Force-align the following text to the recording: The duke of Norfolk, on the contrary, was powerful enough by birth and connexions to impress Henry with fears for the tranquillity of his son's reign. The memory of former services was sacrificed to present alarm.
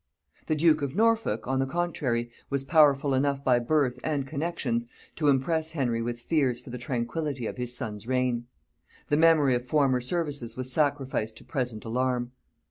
The 0.47 0.55
duke 0.55 0.81
of 0.81 0.95
Norfolk, 0.95 1.45
on 1.47 1.59
the 1.59 1.67
contrary, 1.67 2.31
was 2.49 2.63
powerful 2.63 3.13
enough 3.13 3.43
by 3.43 3.59
birth 3.59 3.99
and 4.03 4.25
connexions 4.25 4.87
to 5.17 5.27
impress 5.27 5.73
Henry 5.73 6.01
with 6.01 6.19
fears 6.21 6.59
for 6.59 6.71
the 6.71 6.79
tranquillity 6.79 7.45
of 7.45 7.57
his 7.57 7.77
son's 7.77 8.07
reign. 8.07 8.47
The 9.09 9.17
memory 9.17 9.53
of 9.53 9.63
former 9.67 10.01
services 10.01 10.57
was 10.57 10.73
sacrificed 10.73 11.35
to 11.37 11.43
present 11.45 11.85
alarm. 11.85 12.31